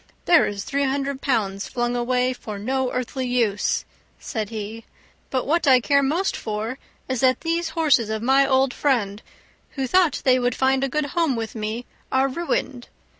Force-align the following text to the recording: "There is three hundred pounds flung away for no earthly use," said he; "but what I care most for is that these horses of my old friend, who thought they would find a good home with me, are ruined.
"There 0.25 0.47
is 0.47 0.63
three 0.63 0.85
hundred 0.85 1.21
pounds 1.21 1.67
flung 1.67 1.95
away 1.95 2.33
for 2.33 2.57
no 2.57 2.91
earthly 2.91 3.27
use," 3.27 3.85
said 4.19 4.49
he; 4.49 4.83
"but 5.29 5.45
what 5.45 5.67
I 5.67 5.79
care 5.79 6.01
most 6.01 6.35
for 6.35 6.79
is 7.07 7.19
that 7.19 7.41
these 7.41 7.69
horses 7.77 8.09
of 8.09 8.23
my 8.23 8.43
old 8.47 8.73
friend, 8.73 9.21
who 9.73 9.85
thought 9.85 10.23
they 10.25 10.39
would 10.39 10.55
find 10.55 10.83
a 10.83 10.89
good 10.89 11.05
home 11.13 11.35
with 11.35 11.53
me, 11.53 11.85
are 12.11 12.27
ruined. 12.27 12.87